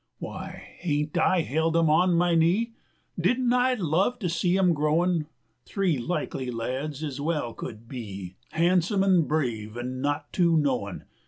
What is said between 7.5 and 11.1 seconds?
could be, Hahnsome an' brave an' not tu knowin'?